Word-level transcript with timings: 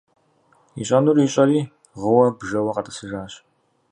Ищӏэнур 0.81 1.17
ищӏэри 1.25 1.59
гъыуэ-бжэуэ 1.99 2.71
къэтӏысыжащ. 2.75 3.33